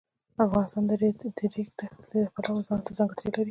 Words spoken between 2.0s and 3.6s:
د پلوه ځانته ځانګړتیا لري.